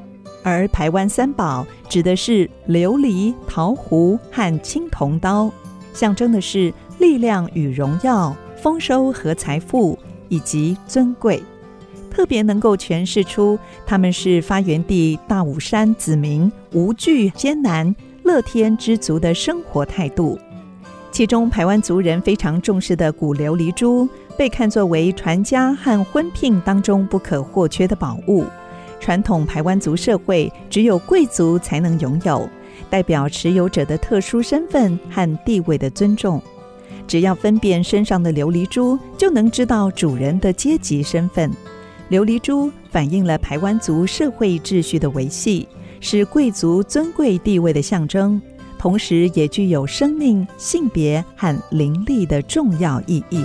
[0.43, 5.51] 而台湾三宝指的是琉璃、陶壶和青铜刀，
[5.93, 9.97] 象征的是力量与荣耀、丰收和财富
[10.27, 11.41] 以及尊贵，
[12.11, 17.93] 特别能够诠释出他们是发源地大武山子民无惧艰难、
[18.23, 20.37] 乐天知足的生活态度。
[21.11, 24.07] 其中，排湾族人非常重视的古琉璃珠，
[24.37, 28.45] 被看作为传家和婚聘当中不可或缺的宝物。
[28.99, 32.47] 传统排湾族社会，只有贵族才能拥有，
[32.89, 36.41] 代表持有者的特殊身份和地位的尊重。
[37.07, 41.49] 只要分辨身上的琉璃珠，就能知道主人的阶级身份。
[42.11, 45.67] 琉璃珠反映了排湾族社会秩序的维系，
[45.99, 48.39] 是贵族尊贵地位的象征。
[48.79, 53.43] 同时也具有生命、性别和灵力的重要意义。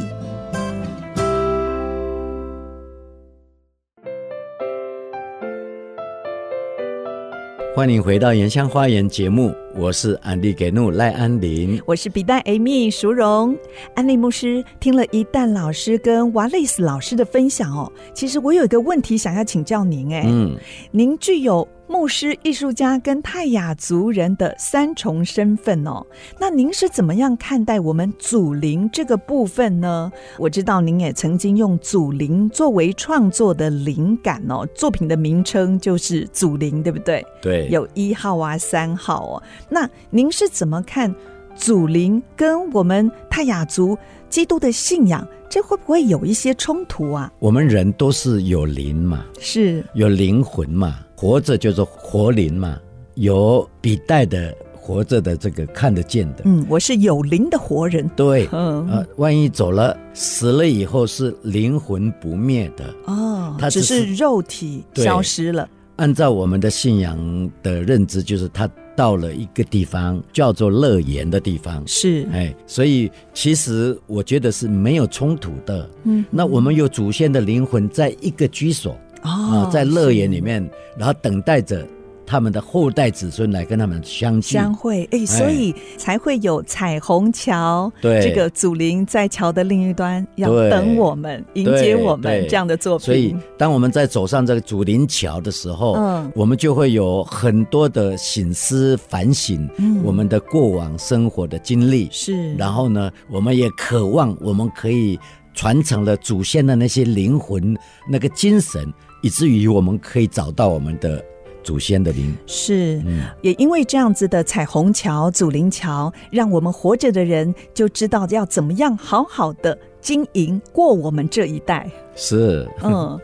[7.74, 13.58] 欢迎回到《原乡花园》节目，我是安利给怒赖安林，我是比黛 Amy 淑荣。
[13.96, 20.56] 安利牧师听了一旦老师跟瓦雷斯老师的分享哦，其实我有一个问题想要请教您，哎，嗯，
[20.92, 21.66] 您具有。
[21.86, 26.04] 牧师、艺术家跟泰雅族人的三重身份哦，
[26.40, 30.10] 那您是怎么样看待我们祖灵这个部分呢？
[30.38, 37.24] 我知道您也曾经用祖灵作为创作的灵感哦，作品的名称就是祖灵，对不对？
[37.42, 39.42] 对，有一号啊、三号哦。
[39.68, 41.14] 那您是怎么看
[41.54, 43.96] 祖灵跟我们泰雅族
[44.30, 47.30] 基督的信仰，这会不会有一些冲突啊？
[47.38, 51.00] 我们人都是有灵嘛，是有灵魂嘛。
[51.24, 52.78] 活着就是活灵嘛，
[53.14, 56.42] 有比带的活着的这个看得见的。
[56.44, 58.06] 嗯，我是有灵的活人。
[58.14, 62.94] 对，嗯，呃，万一走了，死了以后是灵魂不灭的。
[63.06, 65.66] 哦，它只是肉体消失了。
[65.96, 71.82] 按照我们的信仰的认知，就是他到了一个地方叫做乐园的地方。
[71.86, 75.88] 是，哎，所以其实我觉得是没有冲突的。
[76.02, 78.94] 嗯，那我们有祖先的灵魂在一个居所。
[79.24, 81.86] 啊，在乐园里面，然后等待着
[82.26, 87.90] 他们的后代子孙来跟他们相聚相会，哎，所以才会有彩虹桥。
[88.00, 93.04] 对，这个祖灵在桥的另一端要等我们，迎接我们这样的作品。
[93.06, 99.68] 所以，当我们在走上这个祖灵桥的时候，嗯，我们就会有很多的醒思反省，
[100.02, 102.54] 我们的过往生活的经历是。
[102.56, 105.18] 然后呢，我们也渴望我们可以
[105.52, 107.76] 传承了祖先的那些灵魂
[108.10, 108.92] 那个精神。
[109.24, 111.24] 以至于我们可以找到我们的
[111.62, 121.90] 祖先的灵，是，嗯，也因为这样子的彩虹桥、祖灵桥，让我们活着的人就知道要怎么样好好的经营过我们这一代。
[122.14, 123.18] 是，嗯，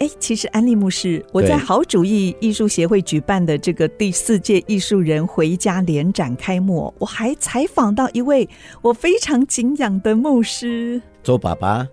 [0.00, 8.48] 哎，其实安利牧师，我在好主义艺术协会举办的这个第四届艺术人回家联展开幕，我还采访到一位
[8.80, 11.02] 我非常敬仰的牧师。
[11.24, 11.88] 周爸爸，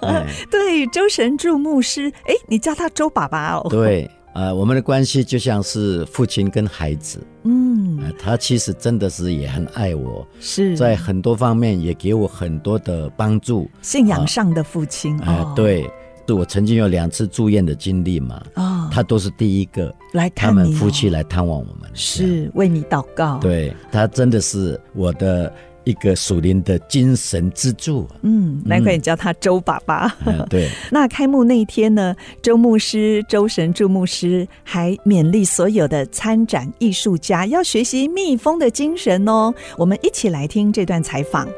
[0.48, 3.66] 对，周神助牧师，哎，你叫他周爸爸哦。
[3.68, 10.76] 对，呃，我们的关系就像是父亲跟孩子，嗯，呃，他其实真的是也很爱我，是。
[10.76, 15.82] 在很多方面也给我很多的帮助，信仰上的父亲，哎，呃，对，
[16.28, 23.38] 是我曾经有两次住院的经历嘛，啊，哦，他都是第一个来看他们夫妻来探望我们，是为你祷告。
[23.38, 25.52] 对，他真的是我的。
[25.86, 28.08] 一个属灵的精神支柱。
[28.22, 30.12] 嗯，难怪你叫他周爸爸。
[30.26, 30.68] 嗯、对。
[30.90, 39.54] 那开幕那一天呢，周牧师、周神助牧师还勉励所有的参展艺术家要学习蜜蜂的精神哦。
[39.78, 41.48] 我们一起来听这段采访。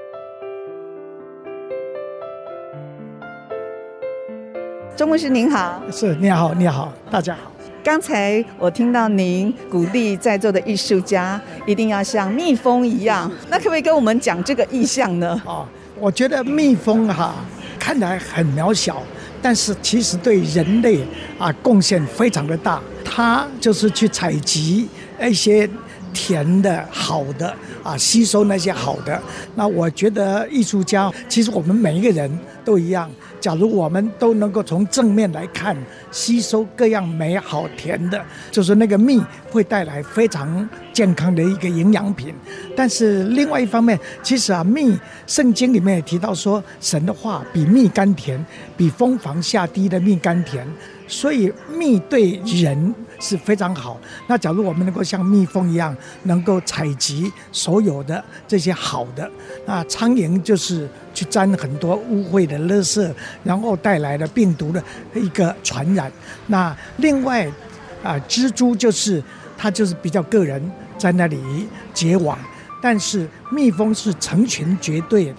[4.95, 5.83] 周牧师您好。
[5.91, 7.51] 是，你好，你好，大家好。
[7.89, 15.41] 刚才我听到您鼓励在座的艺术家一定要像蜜蜂一样，那可不可以跟我们讲这个意象呢？
[15.47, 15.67] 哦，
[15.99, 17.37] 我觉得蜜蜂哈
[17.79, 19.03] 看来很渺小，
[19.41, 21.01] 但是其实对人类
[21.39, 22.79] 啊贡献非常的大。
[23.03, 24.87] 它就是去采集
[25.19, 25.67] 一些
[26.19, 27.55] 甜的、好的
[27.85, 29.23] 啊，吸收那些好的。
[29.55, 32.29] 那我觉得艺术家其实我们每一个人
[32.65, 33.09] 都一样。
[33.41, 35.77] 假如我们都能够从正面来看，
[36.11, 42.35] 吸收各样美好甜的，就是那个蜜会带来非常健康的一个营养品。
[42.75, 44.99] 但是另外一方面，其实啊，蜜
[45.29, 48.45] 圣经里面也提到说，神的话比蜜甘甜，
[48.77, 50.67] 比蜂房下滴的蜜甘甜。
[51.09, 53.99] 所以蜜对人是非常好。
[54.29, 59.29] 那假如我们能够像蜜蜂一样，能够采集所有的这些好的，
[59.67, 63.11] 那苍蝇就是去沾很多污秽的垃圾，
[63.43, 64.83] 然后带来了病毒的
[65.15, 66.13] 一个传染。
[66.47, 67.51] 那另外
[68.05, 69.23] 啊，蜘蛛就是
[69.57, 70.63] 它就是比较个人
[70.97, 72.39] 在那里结网，
[72.81, 75.35] 但是蜜蜂是成群结队的。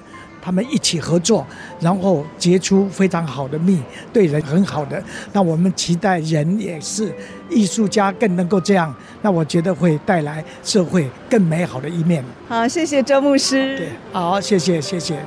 [0.49, 1.45] 他们一起合作，
[1.79, 3.79] 然后结出非常好的蜜，
[4.11, 4.99] 对人很好的。
[5.31, 7.13] 那我们期待人也是
[7.51, 8.91] 艺术家，更能够这样。
[9.21, 12.25] 那我觉得会带来社会更美好的一面。
[12.47, 13.77] 好，谢谢周牧师。
[13.77, 15.19] 对，好，谢谢，谢谢。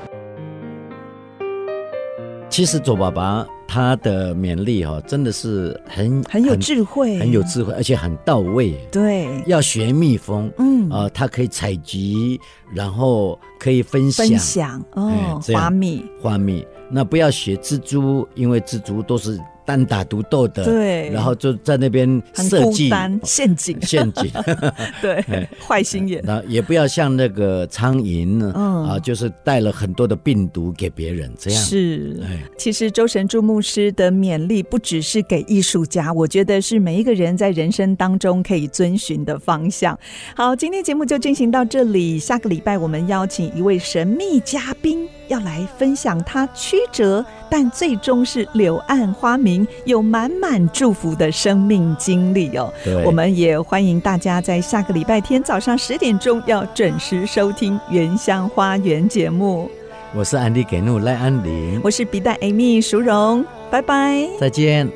[2.51, 3.47] 其实左爸爸。
[3.73, 8.79] 他的勉励哈，真的是很很有智慧，很有智慧，而且很到位。
[8.91, 12.39] 对，要学蜜蜂，嗯啊，它可以采集，
[12.75, 16.63] 然后可以分享，分享哦，花蜜，花蜜。
[16.91, 19.41] 那不要学蜘蛛，因为蜘蛛都是。
[19.73, 22.91] 单打独斗的，对，然后就在那边设计
[23.23, 24.31] 陷阱，陷阱，
[25.01, 25.25] 对，
[25.67, 26.21] 坏心眼。
[26.23, 32.21] 那也不要像那个苍蝇呢，嗯啊，就是带了很多的病毒给别人，这样是。
[32.59, 39.99] 其实周神柱牧师的勉励不只是给艺术家，我觉得是每一个人在人生当中可以遵循的方向。
[40.37, 45.09] 好，今天节目就进行到这里，下个礼拜我们邀请一位神秘嘉宾。
[45.29, 52.73] 要来分享他曲折，但最终是柳暗花明，有满满祝福的生命经历哦。
[53.05, 59.71] 我们也欢迎大家在下个礼拜天早上十点钟要准时收听《原乡花园》节目。
[60.15, 64.89] 我是安迪给怒赖安林，我是笔袋 Amy 淑荣，拜拜，再见。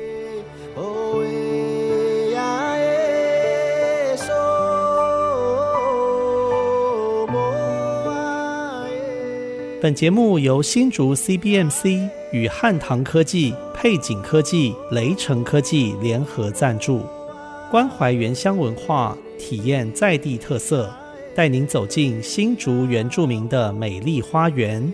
[9.79, 17.03] 本节目由新竹 CBMC 与汉唐科技、配景科技、雷城科技联合赞助，
[17.69, 20.91] 关怀原乡文化，体验在地特色，
[21.35, 24.91] 带您走进新竹原住民的美丽花园。